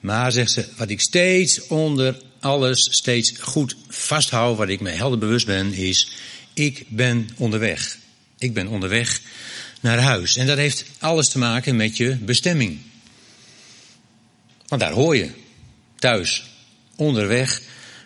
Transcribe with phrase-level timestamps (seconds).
[0.00, 5.18] Maar zegt ze, wat ik steeds onder alles steeds goed vasthoud, wat ik me helder
[5.18, 6.10] bewust ben, is
[6.54, 7.98] ik ben onderweg.
[8.38, 9.20] Ik ben onderweg
[9.80, 10.36] naar huis.
[10.36, 12.78] En dat heeft alles te maken met je bestemming.
[14.66, 15.30] Want daar hoor je.
[15.98, 16.44] Thuis.
[16.96, 17.62] Onderweg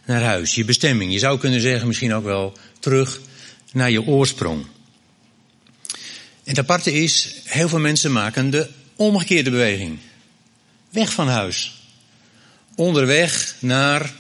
[0.07, 0.55] naar huis.
[0.55, 1.13] Je bestemming.
[1.13, 3.21] Je zou kunnen zeggen misschien ook wel terug
[3.75, 4.67] naar je oorsprong.
[6.45, 9.99] En het aparte is, heel veel mensen maken de omgekeerde beweging.
[10.91, 11.83] Weg van huis.
[12.75, 14.15] Onderweg naar,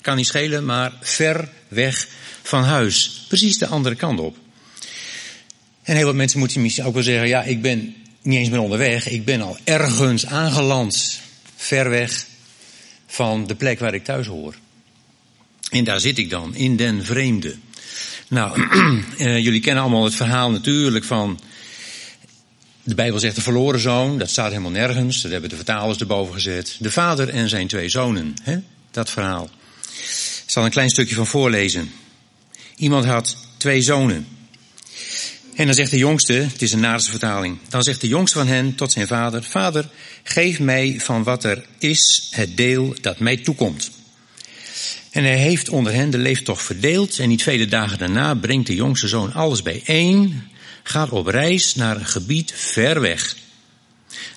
[0.00, 2.08] kan niet schelen, maar ver weg
[2.42, 3.24] van huis.
[3.28, 4.36] Precies de andere kant op.
[5.82, 8.58] En heel wat mensen moeten misschien ook wel zeggen, ja, ik ben niet eens meer
[8.58, 11.20] onderweg, ik ben al ergens aangeland.
[11.56, 12.26] Ver weg
[13.06, 14.54] van de plek waar ik thuis hoor.
[15.70, 17.56] En daar zit ik dan, in den vreemde.
[18.28, 18.68] Nou,
[19.18, 21.40] eh, jullie kennen allemaal het verhaal natuurlijk van.
[22.82, 25.22] De Bijbel zegt de verloren zoon, dat staat helemaal nergens.
[25.22, 26.76] Dat hebben de vertalers erboven gezet.
[26.78, 28.58] De vader en zijn twee zonen, hè?
[28.90, 29.50] dat verhaal.
[30.44, 31.90] Ik zal een klein stukje van voorlezen.
[32.76, 34.26] Iemand had twee zonen.
[35.54, 38.46] En dan zegt de jongste, het is een Naarse vertaling, dan zegt de jongste van
[38.46, 39.88] hen tot zijn vader, Vader,
[40.22, 43.90] geef mij van wat er is het deel dat mij toekomt.
[45.16, 48.74] En hij heeft onder hen de leeftocht verdeeld en niet vele dagen daarna brengt de
[48.74, 50.48] jongste zoon alles bijeen,
[50.82, 53.36] gaat op reis naar een gebied ver weg.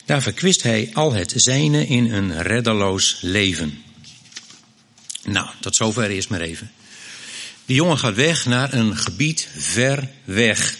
[0.05, 3.83] Daar verkwist hij al het zijne in een reddeloos leven.
[5.23, 6.71] Nou, tot zover eerst maar even.
[7.65, 10.77] De jongen gaat weg naar een gebied ver weg.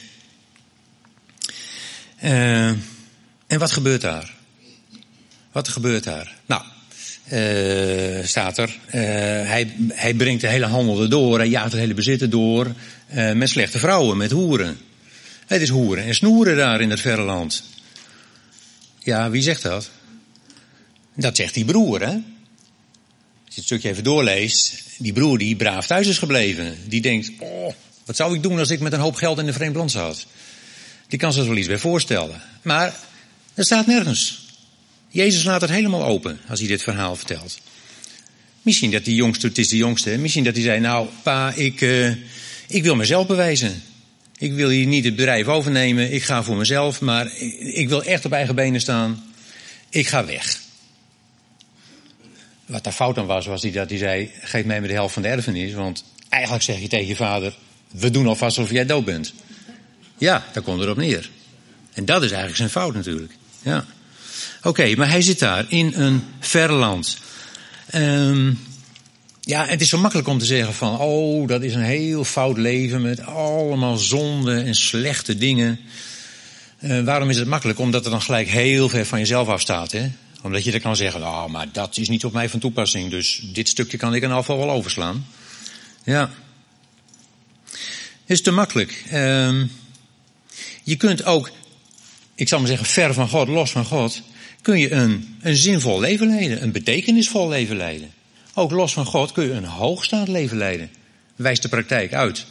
[2.24, 2.68] Uh,
[3.48, 4.34] en wat gebeurt daar?
[5.52, 6.36] Wat gebeurt daar?
[6.46, 6.64] Nou,
[8.24, 8.78] staat er.
[8.88, 8.94] Uh,
[9.50, 12.68] hij, hij brengt de hele handel erdoor, hij jaagt het hele bezitten door.
[13.14, 14.78] Uh, met slechte vrouwen, met hoeren.
[15.48, 17.64] Het is hoeren en snoeren daar in het verre land.
[19.00, 19.90] Ja, wie zegt dat?
[21.16, 22.14] Dat zegt die broer, hè?
[23.46, 26.78] Als je het stukje even doorleest, die broer die braaf thuis is gebleven.
[26.88, 27.74] Die denkt, oh,
[28.06, 30.26] wat zou ik doen als ik met een hoop geld in een vreemd land zat?
[31.08, 32.42] Die kan zich wel iets bij voorstellen.
[32.62, 32.96] Maar
[33.54, 34.49] er staat nergens.
[35.10, 37.60] Jezus laat het helemaal open als hij dit verhaal vertelt.
[38.62, 41.82] Misschien dat die jongste, het is de jongste, misschien dat hij zei, nou pa, ik,
[41.82, 42.16] uh,
[42.68, 43.84] ik wil mezelf bewijzen.
[44.38, 48.26] Ik wil hier niet het bedrijf overnemen, ik ga voor mezelf, maar ik wil echt
[48.26, 49.24] op eigen benen staan.
[49.90, 50.60] Ik ga weg.
[52.66, 55.14] Wat daar fout aan was, was die dat hij zei, geef mij maar de helft
[55.14, 57.58] van de erfenis, want eigenlijk zeg je tegen je vader,
[57.92, 59.34] we doen alvast alsof jij dood bent.
[60.18, 61.30] Ja, daar komt erop neer.
[61.94, 63.34] En dat is eigenlijk zijn fout natuurlijk.
[63.62, 63.86] Ja.
[64.64, 67.18] Oké, maar hij zit daar in een ver land.
[67.96, 68.60] Um,
[69.42, 72.58] ja, het is zo makkelijk om te zeggen van, oh, dat is een heel fout
[72.58, 75.80] leven met allemaal zonde en slechte dingen.
[76.80, 77.80] Uh, waarom is het makkelijk?
[77.80, 80.12] Omdat het dan gelijk heel ver van jezelf afstaat, hè?
[80.42, 83.42] Omdat je dan kan zeggen, oh, maar dat is niet op mij van toepassing, dus
[83.54, 85.26] dit stukje kan ik in afval wel overslaan.
[86.04, 86.30] Ja.
[88.26, 89.04] Is te makkelijk.
[89.14, 89.72] Um,
[90.84, 91.52] je kunt ook,
[92.36, 94.22] ik zal maar zeggen, ver van God, los van God,
[94.62, 98.12] kun je een, een zinvol leven leiden, een betekenisvol leven leiden.
[98.54, 100.90] Ook los van God kun je een hoogstaand leven leiden.
[101.36, 102.46] Wijst de praktijk uit.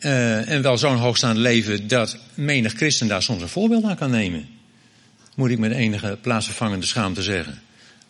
[0.00, 4.10] Uh, en wel zo'n hoogstaand leven dat menig christen daar soms een voorbeeld aan kan
[4.10, 4.48] nemen.
[5.34, 7.60] Moet ik met enige plaatsvervangende schaamte zeggen.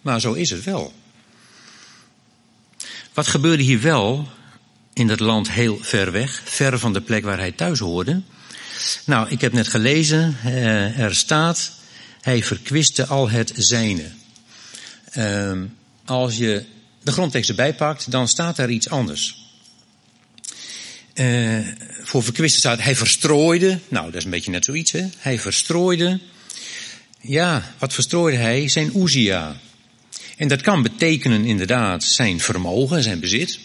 [0.00, 0.93] Maar zo is het wel.
[3.14, 4.28] Wat gebeurde hier wel
[4.93, 8.23] in dat land heel ver weg, ver van de plek waar hij thuis hoorde?
[9.06, 11.73] Nou, ik heb net gelezen, uh, er staat,
[12.22, 14.10] hij verkwiste al het zijne.
[15.16, 15.60] Uh,
[16.04, 16.64] als je
[17.02, 19.40] de grondtekst erbij pakt, dan staat daar iets anders.
[21.14, 21.66] Uh,
[22.02, 23.78] voor verkwisten staat, hij verstrooide.
[23.88, 25.08] Nou, dat is een beetje net zoiets, hè.
[25.19, 26.20] Hij verstrooide.
[27.20, 28.68] Ja, wat verstrooide hij?
[28.68, 29.56] Zijn Uzia.
[30.36, 33.58] En dat kan betekenen inderdaad zijn vermogen, zijn bezit.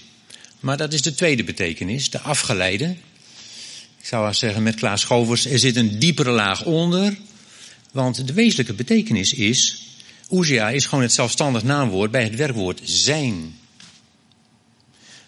[0.60, 2.95] Maar dat is de tweede betekenis, de afgeleide.
[4.00, 7.18] Ik zou zeggen met Klaas Schovers, er zit een diepere laag onder.
[7.92, 9.88] Want de wezenlijke betekenis is,
[10.31, 13.56] Uzia is gewoon het zelfstandig naamwoord bij het werkwoord zijn.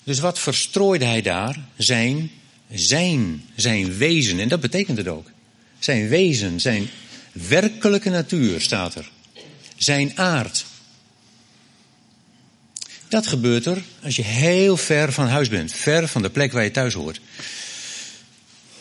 [0.03, 1.59] Dus wat verstrooide hij daar?
[1.77, 2.31] Zijn,
[2.73, 4.39] zijn, zijn wezen.
[4.39, 5.31] En dat betekent het ook.
[5.79, 6.89] Zijn wezen, zijn
[7.31, 9.11] werkelijke natuur staat er.
[9.77, 10.65] Zijn aard.
[13.07, 15.73] Dat gebeurt er als je heel ver van huis bent.
[15.73, 17.21] Ver van de plek waar je thuis hoort.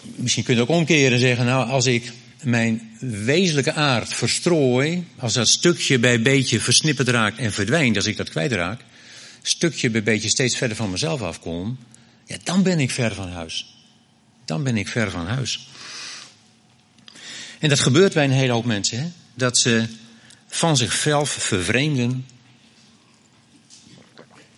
[0.02, 2.12] Misschien kun je ook omkeren en zeggen, nou als ik
[2.42, 8.16] mijn wezenlijke aard verstrooi, als dat stukje bij beetje versnipperd raakt en verdwijnt, als ik
[8.16, 8.80] dat kwijtraak,
[9.42, 11.78] stukje bij beetje steeds verder van mezelf afkom,
[12.24, 13.76] ja, dan ben ik ver van huis.
[14.44, 15.68] Dan ben ik ver van huis.
[17.58, 19.08] En dat gebeurt bij een hele hoop mensen, hè?
[19.34, 19.86] dat ze
[20.46, 22.26] van zichzelf vervreemden.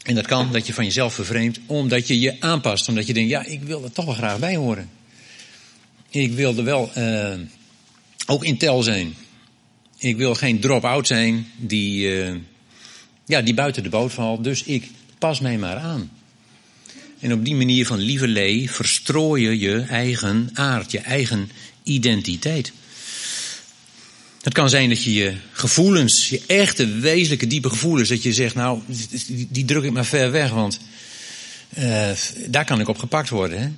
[0.03, 3.31] En dat kan dat je van jezelf vervreemdt omdat je je aanpast, omdat je denkt,
[3.31, 4.91] ja, ik wil er toch wel graag bij horen.
[6.11, 7.35] Ik wil er wel uh,
[8.31, 9.15] ook in tel zijn.
[9.97, 12.35] Ik wil geen drop-out zijn die, uh,
[13.27, 14.89] ja, die buiten de boot valt, dus ik
[15.19, 16.11] pas mij maar aan.
[17.21, 21.51] En op die manier van lieverlee verstrooi je je eigen aard, je eigen
[21.83, 22.73] identiteit.
[24.43, 28.55] Het kan zijn dat je je gevoelens, je echte wezenlijke diepe gevoelens, dat je zegt,
[28.55, 28.81] nou,
[29.49, 30.81] die, druk ik maar ver weg, want
[31.79, 32.11] uh,
[32.47, 33.61] daar kan ik op gepakt worden.
[33.61, 33.69] Hè?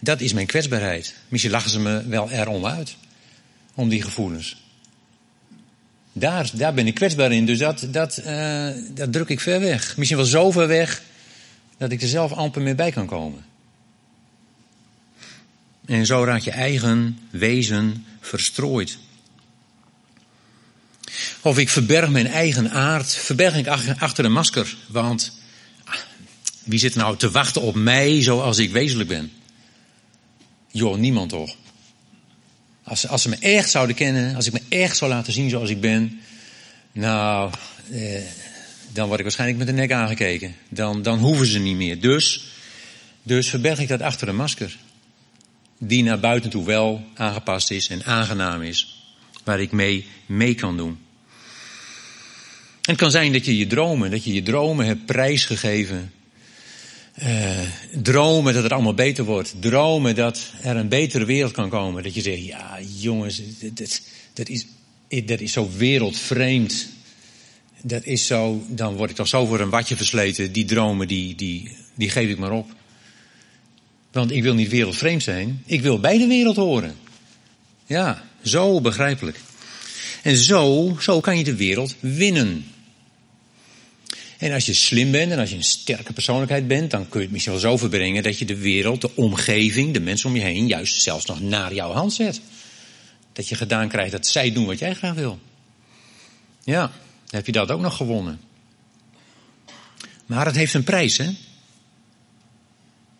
[0.00, 1.14] Dat is mijn kwetsbaarheid.
[1.28, 2.96] Misschien lachen ze me wel erom uit,
[3.74, 4.56] om die gevoelens.
[6.12, 9.96] Daar, daar ben ik kwetsbaar in, dus dat, dat, uh, dat druk ik ver weg.
[9.96, 11.02] Misschien wel zo ver weg,
[11.76, 13.44] dat ik er zelf amper meer bij kan komen.
[15.86, 18.98] En zo raakt je eigen wezen verstrooid.
[21.40, 23.66] Of ik verberg mijn eigen aard, verberg ik
[23.98, 24.76] achter een masker.
[24.88, 25.32] Want
[25.84, 25.94] ah,
[26.64, 29.32] wie zit nou te wachten op mij zoals ik wezenlijk ben?
[30.70, 31.56] Joh, niemand toch.
[32.90, 35.70] Als, als ze me echt zouden kennen, als ik me echt zou laten zien zoals
[35.70, 36.20] ik ben,
[36.92, 37.50] nou,
[37.90, 38.20] eh,
[38.92, 40.54] dan word ik waarschijnlijk met de nek aangekeken.
[40.68, 42.00] Dan, dan hoeven ze niet meer.
[42.00, 42.44] Dus,
[43.22, 44.76] dus verberg ik dat achter een masker.
[45.78, 49.04] Die naar buiten toe wel aangepast is en aangenaam is.
[49.44, 50.98] Waar ik mee, mee kan doen.
[52.80, 56.12] En het kan zijn dat je je dromen, dat je je dromen hebt prijsgegeven.
[57.22, 57.58] Uh,
[58.02, 59.54] dromen dat het allemaal beter wordt.
[59.60, 62.02] Dromen dat er een betere wereld kan komen.
[62.02, 64.00] Dat je zegt, ja jongens, dat,
[64.32, 64.66] dat, is,
[65.24, 66.88] dat is zo wereldvreemd.
[67.82, 70.52] Dat is zo, dan word ik toch zo voor een watje versleten.
[70.52, 72.70] Die dromen, die, die, die geef ik maar op.
[74.12, 75.62] Want ik wil niet wereldvreemd zijn.
[75.66, 76.96] Ik wil bij de wereld horen.
[77.86, 79.40] Ja, zo begrijpelijk.
[80.22, 82.64] En zo, zo kan je de wereld winnen.
[84.40, 87.24] En als je slim bent en als je een sterke persoonlijkheid bent, dan kun je
[87.24, 90.42] het misschien wel zo verbrengen dat je de wereld, de omgeving, de mensen om je
[90.42, 92.40] heen, juist zelfs nog naar jouw hand zet.
[93.32, 95.38] Dat je gedaan krijgt dat zij doen wat jij graag wil.
[96.64, 96.90] Ja, dan
[97.30, 98.40] heb je dat ook nog gewonnen.
[100.26, 101.30] Maar het heeft een prijs, hè?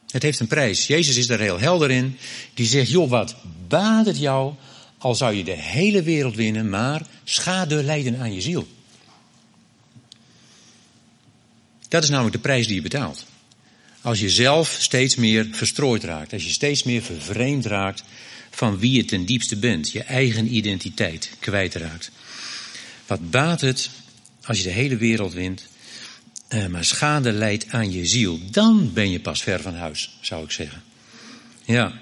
[0.06, 0.87] Het heeft een prijs.
[0.87, 2.17] Jezus is daar heel helder in.
[2.55, 3.37] Die zegt, joh, wat
[3.69, 4.55] baat het jou
[4.99, 8.67] al zou je de hele wereld winnen, maar schade lijden aan je ziel.
[11.91, 13.27] Dat is namelijk de prijs die je betaalt.
[14.01, 18.03] Als je zelf steeds meer verstrooid raakt, als je steeds meer vervreemd raakt
[18.51, 22.11] van wie je ten diepste bent, je eigen identiteit kwijtraakt.
[23.06, 23.91] Wat baat het
[24.44, 25.67] als je de hele wereld wint,
[26.49, 28.39] eh, maar schade leidt aan je ziel?
[28.51, 30.82] Dan ben je pas ver van huis, zou ik zeggen.
[31.65, 32.01] Ja.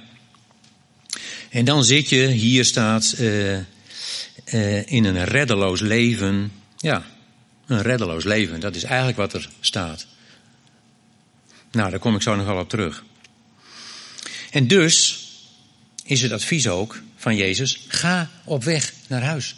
[1.50, 6.52] En dan zit je, hier staat, uh, uh, in een reddeloos leven.
[6.76, 7.06] Ja,
[7.68, 8.60] een reddeloos leven.
[8.60, 10.06] Dat is eigenlijk wat er staat.
[11.70, 13.04] Nou, daar kom ik zo nog wel op terug.
[14.50, 15.26] En dus
[16.04, 19.56] is het advies ook van Jezus: ga op weg naar huis.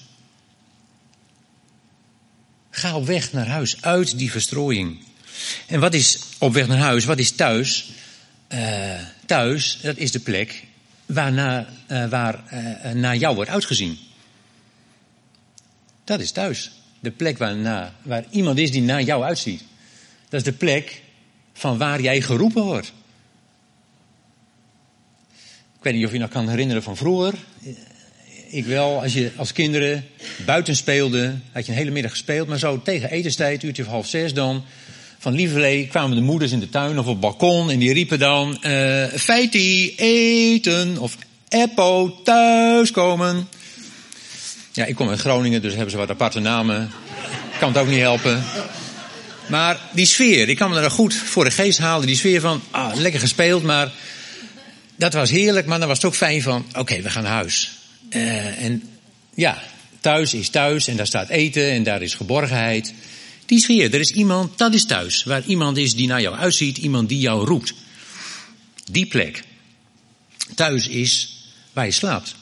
[2.70, 5.04] Ga op weg naar huis, uit die verstrooiing.
[5.66, 7.04] En wat is op weg naar huis?
[7.04, 7.90] Wat is thuis?
[8.48, 10.64] Uh, thuis, dat is de plek
[11.06, 13.98] waarna, uh, waar uh, naar jou wordt uitgezien.
[16.04, 16.70] Dat is thuis.
[17.00, 19.62] De plek waarna, waar iemand is die naar jou uitziet.
[20.28, 21.02] Dat is de plek
[21.52, 22.92] van waar jij geroepen wordt.
[25.76, 27.34] Ik weet niet of je nog kan herinneren van vroeger.
[28.50, 30.04] Ik wel, als je als kinderen
[30.46, 34.06] buiten speelde, had je een hele middag gespeeld, maar zo tegen etenstijd, uurtje of half
[34.06, 34.64] zes dan,
[35.18, 38.18] van Lieverlee kwamen de moeders in de tuin of op het balkon en die riepen
[38.18, 41.16] dan, uh, Feiti, eten, of
[41.48, 43.48] Eppo, thuiskomen.
[44.80, 46.90] Ja, ik kom uit Groningen, dus hebben ze wat aparte namen.
[47.58, 48.44] Kan het ook niet helpen.
[49.48, 52.06] Maar die sfeer, ik kan me er goed voor de geest halen.
[52.06, 53.92] Die sfeer van, ah, lekker gespeeld, maar
[54.96, 55.66] dat was heerlijk.
[55.66, 57.70] Maar dan was het ook fijn van, oké, we gaan naar huis.
[58.10, 58.82] Uh, en
[59.34, 59.62] ja,
[60.00, 62.94] thuis is thuis en daar staat eten en daar is geborgenheid.
[63.46, 65.24] Die sfeer, er is iemand, dat is thuis.
[65.24, 67.74] Waar iemand is die naar jou uitziet, iemand die jou roept.
[68.90, 69.42] Die plek.
[70.54, 71.36] Thuis is
[71.72, 72.34] waar je slaapt.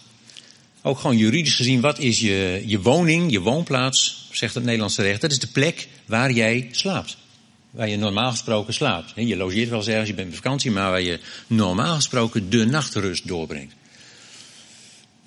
[0.82, 5.20] Ook gewoon juridisch gezien, wat is je, je woning, je woonplaats, zegt het Nederlandse recht.
[5.20, 7.16] Dat is de plek waar jij slaapt.
[7.70, 9.12] Waar je normaal gesproken slaapt.
[9.14, 13.28] Je logeert wel ergens, je bent op vakantie, maar waar je normaal gesproken de nachtrust
[13.28, 13.74] doorbrengt.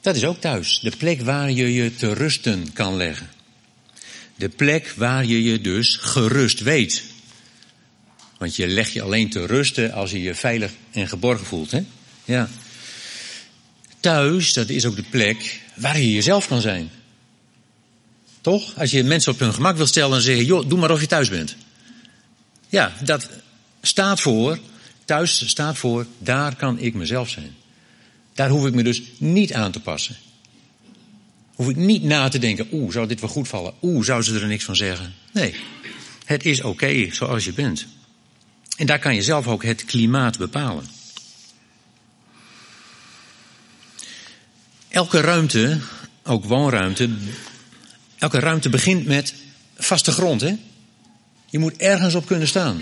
[0.01, 0.79] Dat is ook thuis.
[0.79, 3.29] De plek waar je je te rusten kan leggen.
[4.35, 7.03] De plek waar je je dus gerust weet.
[8.37, 11.71] Want je legt je alleen te rusten als je je veilig en geborgen voelt.
[11.71, 11.83] Hè?
[12.25, 12.49] Ja.
[14.01, 16.89] Thuis, dat is ook de plek waar je jezelf kan zijn.
[18.41, 18.77] Toch?
[18.77, 21.07] Als je mensen op hun gemak wil stellen en zeggen, joh, doe maar of je
[21.07, 21.55] thuis bent.
[22.69, 23.29] Ja, dat
[23.81, 24.59] staat voor,
[25.05, 27.55] thuis staat voor, daar kan ik mezelf zijn.
[28.33, 30.15] Daar hoef ik me dus niet aan te passen.
[31.55, 33.73] Hoef ik niet na te denken, oeh, zou dit wel goed vallen?
[33.81, 35.13] Oeh, zou ze er niks van zeggen?
[35.31, 35.55] Nee,
[36.25, 37.85] het is oké zoals je bent.
[38.77, 40.85] En daar kan je zelf ook het klimaat bepalen.
[44.91, 45.77] Elke ruimte,
[46.23, 47.09] ook woonruimte,
[48.17, 49.33] elke ruimte begint met
[49.77, 50.41] vaste grond.
[50.41, 50.55] Hè?
[51.49, 52.81] Je moet ergens op kunnen staan.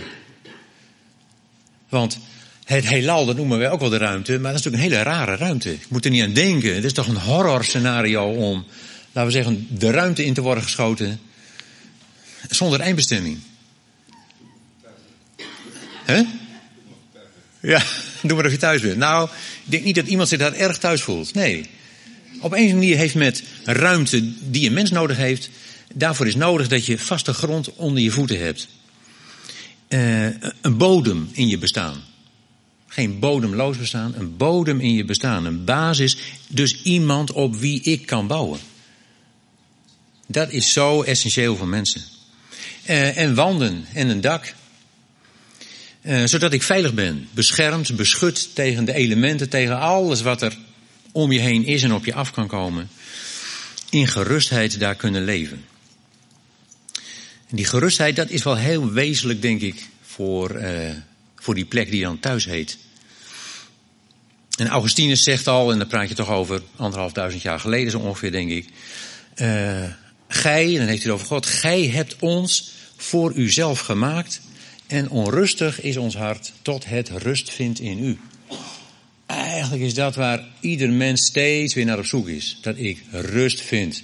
[1.90, 2.20] Want
[2.64, 5.16] het heelal, dat noemen wij ook wel de ruimte, maar dat is natuurlijk een hele
[5.16, 5.70] rare ruimte.
[5.70, 6.76] Je moet er niet aan denken.
[6.76, 8.66] Het is toch een horror scenario om,
[9.12, 11.20] laten we zeggen, de ruimte in te worden geschoten
[12.50, 13.40] zonder eindbestemming.
[16.06, 16.24] Hè?
[17.60, 17.84] Ja,
[18.22, 18.98] doe maar of je thuis bent.
[18.98, 19.30] Nou,
[19.64, 21.34] ik denk niet dat iemand zich daar erg thuis voelt.
[21.34, 21.70] Nee.
[22.40, 25.50] Op een manier heeft met ruimte die een mens nodig heeft,
[25.94, 28.68] daarvoor is nodig dat je vaste grond onder je voeten hebt.
[29.90, 30.26] Uh,
[30.62, 32.04] een bodem in je bestaan.
[32.88, 35.46] Geen bodemloos bestaan, een bodem in je bestaan.
[35.46, 36.18] Een basis,
[36.48, 38.60] dus iemand op wie ik kan bouwen.
[40.28, 42.02] Dat is zo essentieel voor mensen.
[42.90, 44.54] Uh, en wanden en een dak.
[46.02, 50.58] Uh, zodat ik veilig ben, beschermd, beschut tegen de elementen, tegen alles wat er
[51.12, 52.90] om je heen is en op je af kan komen.
[53.90, 55.66] In gerustheid daar kunnen leven.
[57.50, 60.90] En die gerustheid, dat is wel heel wezenlijk, denk ik, voor, uh,
[61.36, 62.78] voor die plek die dan thuis heet.
[64.58, 68.00] En Augustinus zegt al, en daar praat je toch over anderhalf duizend jaar geleden zo
[68.00, 68.68] ongeveer, denk ik.
[69.36, 69.84] Uh,
[70.28, 74.42] gij, dan heeft hij het over God, gij hebt ons voor uzelf gemaakt
[74.88, 78.20] en onrustig is ons hart tot het rust vindt in u.
[79.30, 82.58] Eigenlijk is dat waar ieder mens steeds weer naar op zoek is.
[82.62, 84.04] Dat ik rust vind.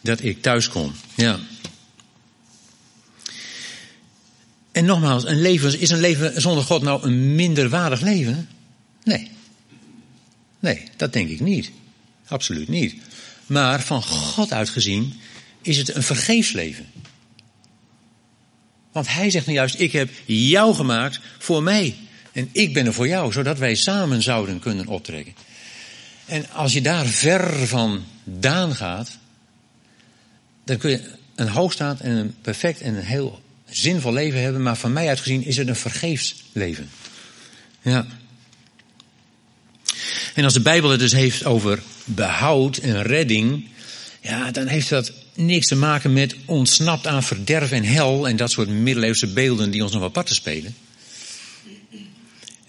[0.00, 0.92] Dat ik thuis kom.
[1.14, 1.38] Ja.
[4.72, 8.48] En nogmaals, een leven, is een leven zonder God nou een minderwaardig leven?
[9.04, 9.30] Nee.
[10.60, 11.70] Nee, dat denk ik niet.
[12.26, 12.94] Absoluut niet.
[13.46, 15.20] Maar van God uitgezien
[15.62, 16.86] is het een vergeefsleven.
[18.92, 21.96] Want hij zegt nou juist, ik heb jou gemaakt voor mij.
[22.34, 25.34] En ik ben er voor jou, zodat wij samen zouden kunnen optrekken.
[26.26, 29.18] En als je daar ver vandaan gaat,
[30.64, 34.76] dan kun je een hoogstaand en een perfect en een heel zinvol leven hebben, maar
[34.76, 36.90] van mij uitgezien is het een vergeefs leven.
[37.82, 38.06] Ja.
[40.34, 43.68] En als de Bijbel het dus heeft over behoud en redding,
[44.20, 48.50] ja, dan heeft dat niks te maken met ontsnapt aan verderf en hel en dat
[48.50, 50.74] soort middeleeuwse beelden die ons nog apart te spelen.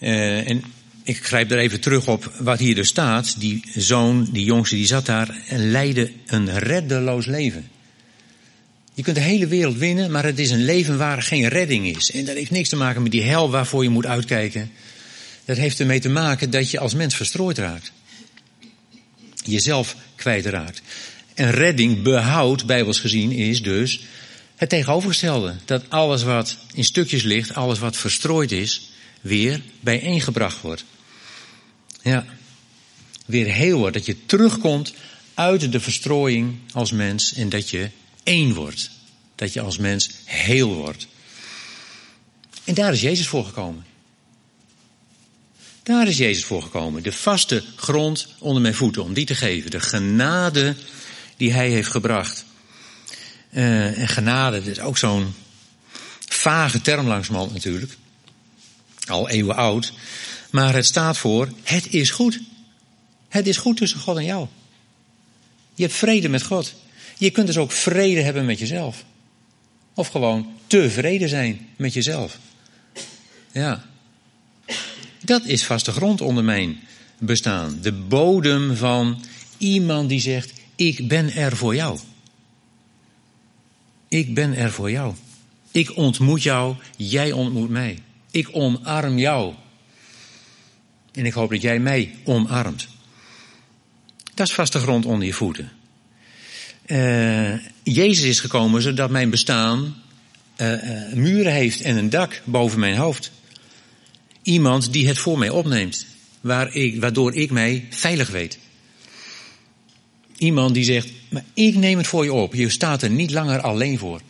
[0.06, 0.64] Uh, en
[1.04, 3.40] ik grijp er even terug op wat hier dus staat.
[3.40, 7.70] Die zoon, die jongste, die zat daar en leidde een reddeloos leven.
[8.94, 12.12] Je kunt de hele wereld winnen, maar het is een leven waar geen redding is.
[12.12, 14.72] En dat heeft niks te maken met die hel waarvoor je moet uitkijken.
[15.46, 17.92] Dat heeft ermee te maken dat je als mens verstrooid raakt.
[19.44, 20.82] Jezelf kwijtraakt.
[21.34, 24.06] En redding, behoud, bijbels gezien, is dus
[24.56, 25.56] het tegenovergestelde.
[25.66, 28.90] Dat alles wat in stukjes ligt, alles wat verstrooid is,
[29.25, 30.86] weer bijeengebracht wordt.
[32.01, 32.25] Ja,
[33.25, 33.94] weer heel wordt.
[33.94, 34.94] Dat je terugkomt
[35.34, 37.89] uit de verstrooiing als mens en dat je
[38.24, 38.89] één wordt.
[39.36, 41.08] Dat je als mens heel wordt.
[42.63, 43.86] En daar is Jezus voor gekomen.
[45.84, 47.03] Daar is Jezus voor gekomen.
[47.03, 49.72] De vaste grond onder mijn voeten, om die te geven.
[49.72, 50.75] De genade
[51.38, 52.46] die hij heeft gebracht.
[53.51, 55.34] Uh, en genade, is ook zo'n
[56.27, 57.98] vage term langzamerhand natuurlijk
[59.08, 59.94] al eeuwen oud.
[60.50, 62.40] Maar het staat voor, het is goed.
[63.30, 64.48] Het is goed tussen God en jou.
[65.74, 66.74] Je hebt vrede met God.
[67.18, 69.04] Je kunt dus ook vrede hebben met jezelf.
[69.94, 72.40] Of gewoon tevreden zijn met jezelf.
[73.52, 73.86] Ja.
[75.22, 76.80] Dat is vaste grond onder mijn
[77.18, 77.80] bestaan.
[77.82, 79.24] De bodem van
[79.58, 82.00] iemand die zegt: Ik ben er voor jou.
[84.08, 85.14] Ik ben er voor jou.
[85.72, 88.02] Ik ontmoet jou, jij ontmoet mij.
[88.36, 89.54] Ik omarm jou.
[91.12, 92.88] En ik hoop dat jij mij omarmt.
[94.34, 95.72] Dat is vaste grond onder je voeten.
[96.86, 99.96] Uh, Jezus is gekomen zodat mijn bestaan
[100.58, 103.32] uh, muren heeft en een dak boven mijn hoofd.
[104.42, 106.06] Iemand die het voor mij opneemt,
[106.42, 108.60] waar ik, waardoor ik mij veilig weet.
[110.38, 112.54] Iemand die zegt, maar ik neem het voor je op.
[112.54, 114.22] Je staat er niet langer alleen voor.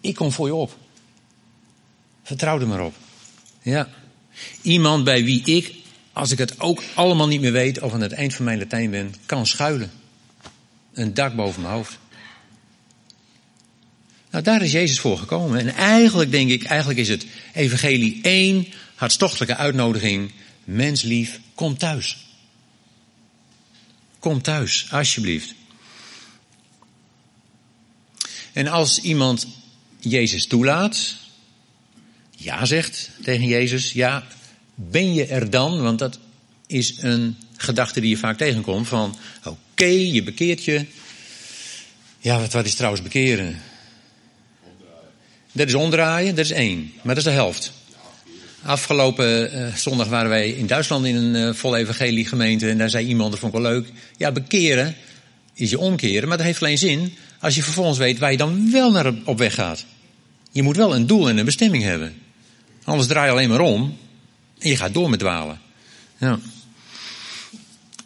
[0.00, 0.78] Ik kom voor je op.
[2.30, 2.94] Vertrouw er maar op.
[3.62, 3.88] Ja.
[4.62, 5.74] Iemand bij wie ik,
[6.12, 8.90] als ik het ook allemaal niet meer weet of aan het eind van mijn Latijn
[8.90, 9.90] ben, kan schuilen.
[10.92, 11.98] Een dak boven mijn hoofd.
[14.30, 15.58] Nou, daar is Jezus voor gekomen.
[15.58, 20.32] En eigenlijk denk ik, eigenlijk is het evangelie één hartstochtelijke uitnodiging.
[20.64, 22.26] Menslief, kom thuis.
[24.18, 25.54] Kom thuis, alsjeblieft.
[28.52, 29.46] En als iemand
[29.98, 31.18] Jezus toelaat,
[32.42, 34.26] ja zegt tegen Jezus, ja,
[34.74, 35.82] ben je er dan?
[35.82, 36.18] Want dat
[36.66, 40.84] is een gedachte die je vaak tegenkomt van, oké, je bekeert je.
[42.18, 43.62] Ja, wat, is trouwens bekeren?
[45.52, 46.92] Dat is omdraaien, dat is één.
[47.02, 47.72] Maar dat is de helft.
[48.62, 52.70] Afgelopen uh, zondag waren wij in Duitsland in een uh, volle evangelie gemeente.
[52.70, 53.88] En daar zei iemand, vond ik wel leuk.
[54.16, 54.96] Ja, bekeren
[55.54, 56.28] is je omkeren.
[56.28, 59.38] Maar dat heeft alleen zin als je vervolgens weet waar je dan wel naar op
[59.38, 59.84] weg gaat.
[60.52, 62.14] Je moet wel een doel en een bestemming hebben.
[62.84, 63.98] Anders draai je alleen maar om.
[64.58, 65.60] En je gaat door met dwalen.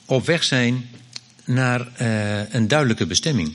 [0.07, 0.89] Op weg zijn
[1.45, 3.55] naar uh, een duidelijke bestemming.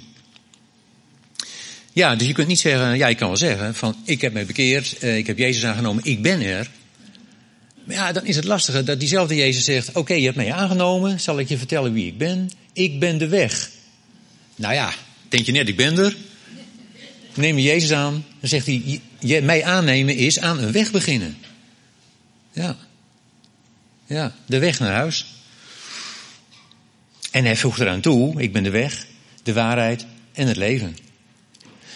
[1.94, 4.46] Ja, dus je kunt niet zeggen, ja, je kan wel zeggen van ik heb mij
[4.46, 6.70] bekeerd, uh, ik heb Jezus aangenomen, ik ben er.
[7.84, 11.20] Maar ja, dan is het lastige dat diezelfde Jezus zegt, oké, je hebt mij aangenomen,
[11.20, 12.52] zal ik je vertellen wie ik ben?
[12.74, 13.70] Ik ben de weg.
[14.56, 14.94] Nou ja,
[15.30, 16.16] denk je net, ik ben er.
[17.40, 21.38] Neem je Jezus aan, dan zegt hij, je, mij aannemen is aan een weg beginnen.
[22.52, 22.78] Ja.
[24.06, 25.26] Ja, de weg naar huis.
[27.32, 29.06] En hij voegt eraan toe, ik ben de weg,
[29.44, 30.98] de waarheid en het leven.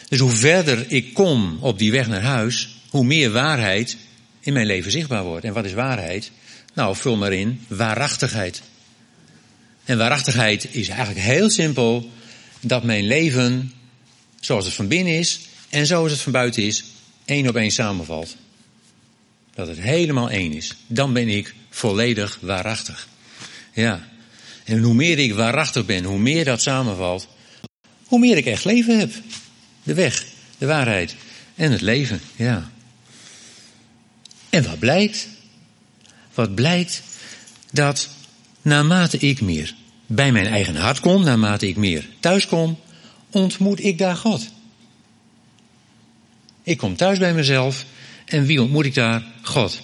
[0.10, 3.98] Dus hoe verder ik kom op die weg naar huis, hoe meer waarheid
[4.40, 5.46] in mijn leven zichtbaar wordt.
[5.46, 6.32] En wat is waarheid?
[6.74, 8.62] Nou, vul maar in, waarachtigheid.
[9.86, 12.10] En waarachtigheid is eigenlijk heel simpel
[12.60, 13.74] dat mijn leven,
[14.46, 16.84] zoals het van binnen is en zoals het van buiten is,
[17.26, 18.36] één op één samenvalt.
[19.54, 20.76] Dat het helemaal één is.
[20.88, 23.08] Dan ben ik volledig waarachtig.
[23.74, 24.08] Ja.
[24.64, 27.28] En hoe meer ik waarachtig ben, hoe meer dat samenvalt,
[28.06, 29.12] hoe meer ik echt leven heb.
[29.84, 30.26] De weg,
[30.58, 31.16] de waarheid
[31.56, 32.72] en het leven, ja.
[34.50, 35.28] En wat blijkt?
[36.34, 37.02] Wat blijkt?
[37.72, 38.10] Dat
[38.62, 39.76] naarmate ik meer
[40.06, 42.80] bij mijn eigen hart kom, naarmate ik meer thuis kom,
[43.34, 44.50] ontmoet ik daar God.
[46.64, 47.86] Ik kom thuis bij mezelf
[48.26, 49.24] en wie ontmoet ik daar?
[49.42, 49.82] God.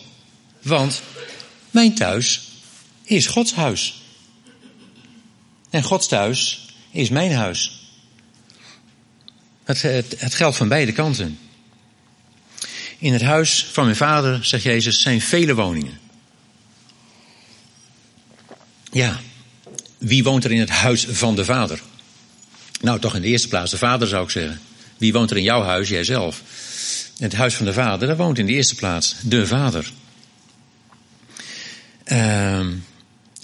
[0.61, 1.01] Want
[1.71, 2.41] mijn thuis
[3.03, 4.01] is Gods huis.
[5.69, 7.79] En Gods thuis is mijn huis.
[9.63, 11.39] Het, het, het geldt van beide kanten.
[12.97, 15.99] In het huis van mijn vader, zegt Jezus, zijn vele woningen.
[18.91, 19.19] Ja,
[19.97, 21.81] wie woont er in het huis van de vader?
[22.81, 24.59] Nou, toch in de eerste plaats de vader zou ik zeggen.
[24.97, 25.89] Wie woont er in jouw huis?
[25.89, 26.41] Jijzelf.
[27.17, 29.91] Het huis van de vader, daar woont in de eerste plaats de vader.
[32.05, 32.67] Uh,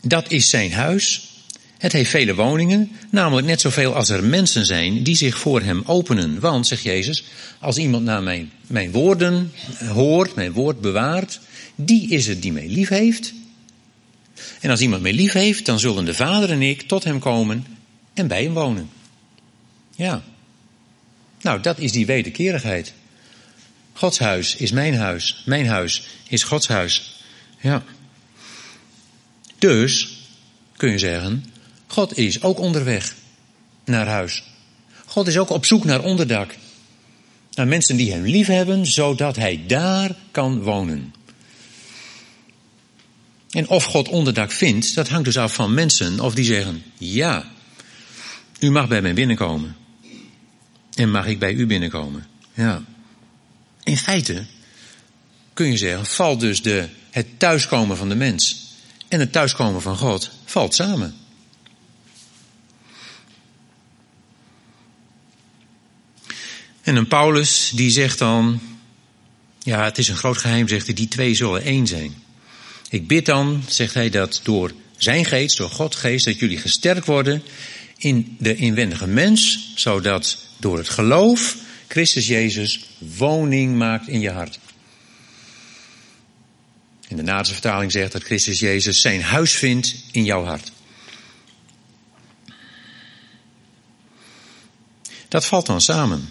[0.04, 1.30] dat is zijn huis.
[1.78, 5.84] Het heeft vele woningen, namelijk net zoveel als er mensen zijn die zich voor hem
[5.86, 6.40] openen.
[6.40, 7.24] Want, zegt Jezus,
[7.60, 9.52] als iemand naar mijn, mijn woorden
[9.94, 11.40] hoort, mijn woord bewaart,
[11.76, 13.34] die is het die mij lief heeft.
[14.60, 17.66] En als iemand mij lief heeft, dan zullen de Vader en ik tot hem komen
[18.14, 18.90] en bij hem wonen.
[19.96, 20.24] Ja.
[21.42, 22.94] Nou, dat is die wederkerigheid.
[23.94, 25.44] Gods huis is mijn huis.
[25.46, 27.22] Mijn huis is Gods huis.
[27.60, 27.84] Ja.
[29.60, 30.18] Dus,
[30.76, 31.46] kun je zeggen,
[31.88, 33.16] God is ook onderweg
[33.86, 34.44] naar huis.
[35.06, 36.56] God is ook op zoek naar onderdak.
[37.54, 41.14] Naar mensen die hem lief hebben, zodat hij daar kan wonen.
[43.50, 47.52] En of God onderdak vindt, dat hangt dus af van mensen of die zeggen: Ja,
[48.60, 49.76] u mag bij mij binnenkomen.
[50.96, 52.28] En mag ik bij u binnenkomen?
[52.54, 52.84] Ja.
[53.84, 54.46] In feite
[55.54, 58.66] kun je zeggen, valt dus de, het thuiskomen van de mens
[59.08, 61.16] en het thuiskomen van God valt samen.
[66.82, 68.62] En een Paulus die zegt dan,
[69.64, 72.24] ja het is een groot geheim, zegt hij, die twee zullen één zijn.
[72.90, 77.06] Ik bid dan, zegt hij, dat door zijn geest, door God geest, dat jullie gesterkt
[77.06, 77.44] worden
[77.98, 81.56] in de inwendige mens, zodat door het geloof
[81.88, 84.60] Christus Jezus woning maakt in je hart.
[87.08, 90.72] En de Naderse vertaling zegt dat Christus Jezus zijn huis vindt in jouw hart.
[95.28, 96.30] Dat valt dan samen.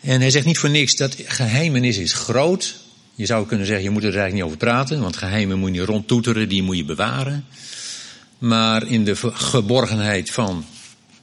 [0.00, 2.74] En hij zegt niet voor niks dat geheimenis is groot.
[3.14, 5.78] Je zou kunnen zeggen, je moet er eigenlijk niet over praten, want geheimen moet je
[5.78, 7.46] niet rondtoeteren, die moet je bewaren.
[8.38, 10.64] Maar in de geborgenheid van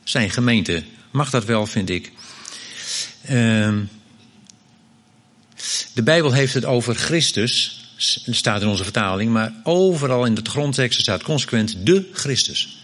[0.03, 0.83] zijn gemeente
[1.15, 2.11] mag dat wel, vind ik.
[3.21, 3.83] Ehm,
[5.93, 7.83] de Bijbel heeft het over Christus,
[8.29, 12.77] staat in onze vertaling, maar overal in de grondteksten staat consequent de Christus.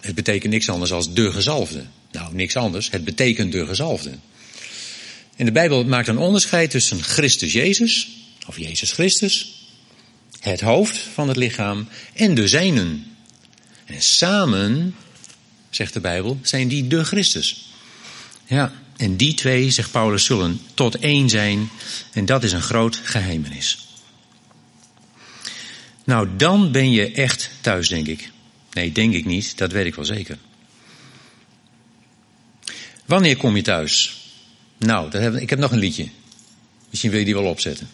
[0.00, 1.84] Het betekent niks anders als de gezalfde.
[2.12, 2.90] Nou, niks anders.
[2.90, 4.10] Het betekent de gezalfde.
[5.36, 8.08] En de Bijbel maakt een onderscheid tussen Christus Jezus,
[8.46, 9.66] of Jezus Christus,
[10.40, 13.06] het hoofd van het lichaam, en de zijnen.
[13.84, 14.94] En samen,
[15.74, 17.68] zegt de Bijbel, zijn die de Christus.
[18.46, 21.70] Ja, en die twee, zegt Paulus, zullen tot één zijn.
[22.12, 23.86] En dat is een groot geheimenis.
[26.04, 28.30] Nou, dan ben je echt thuis, denk ik.
[28.72, 30.38] Nee, denk ik niet, dat weet ik wel zeker.
[33.04, 34.20] Wanneer kom je thuis?
[34.78, 36.08] Nou, ik heb nog een liedje.
[36.90, 37.88] Misschien wil je die wel opzetten.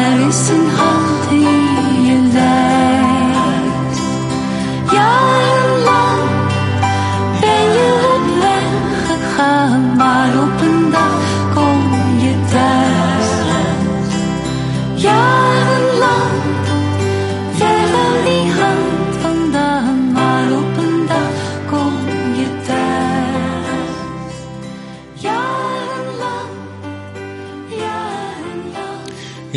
[0.00, 2.59] that isn't holding you down.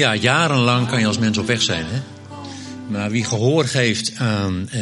[0.03, 1.85] Ja, jarenlang kan je als mens op weg zijn.
[1.87, 2.01] Hè?
[2.87, 4.81] Maar wie gehoor geeft aan uh,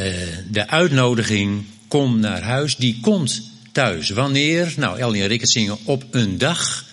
[0.49, 4.10] de uitnodiging, kom naar huis, die komt thuis.
[4.10, 4.73] Wanneer?
[4.77, 6.86] Nou, Ellie en Rickert zingen op een dag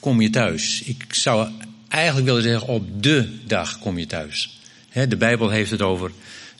[0.00, 0.82] kom je thuis.
[0.84, 1.48] Ik zou
[1.88, 4.60] eigenlijk willen zeggen op de dag kom je thuis.
[5.08, 6.10] de Bijbel heeft het over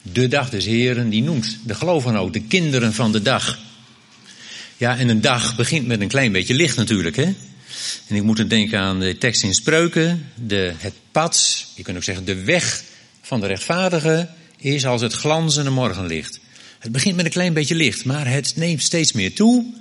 [0.02, 3.58] de dag des Heren, die noemt de gelovigen ook de kinderen van de dag.
[4.76, 7.34] Ja, en een dag begint met een klein beetje licht natuurlijk, hè?
[8.06, 10.30] En ik moet denken aan de tekst in Spreuken.
[10.34, 12.82] De, het pad, je kunt ook zeggen de weg
[13.22, 16.40] van de rechtvaardige is als het glanzende morgenlicht.
[16.78, 19.74] Het begint met een klein beetje licht, maar het neemt steeds meer toe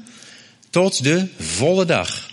[0.69, 2.29] tot de volle dag.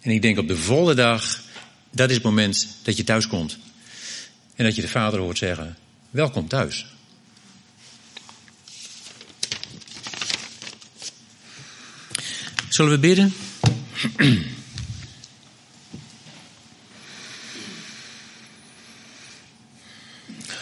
[0.00, 1.42] En ik denk op de volle dag,
[1.90, 3.58] dat is het moment dat je thuis komt.
[4.54, 5.76] En dat je de vader hoort zeggen,
[6.10, 6.86] welkom thuis.
[12.68, 13.32] Zullen we bidden?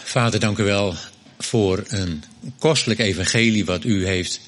[0.03, 0.95] Vader, dank u wel
[1.39, 2.23] voor een
[2.57, 4.39] kostelijk evangelie wat u heeft